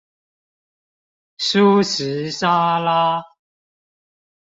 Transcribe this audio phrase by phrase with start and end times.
[1.37, 3.21] 蔬食沙拉